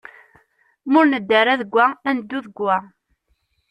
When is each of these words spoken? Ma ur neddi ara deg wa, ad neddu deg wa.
Ma 0.89 0.97
ur 1.01 1.05
neddi 1.07 1.35
ara 1.41 1.59
deg 1.61 1.69
wa, 1.75 1.85
ad 2.07 2.13
neddu 2.17 2.39
deg 2.45 2.57
wa. 2.65 2.77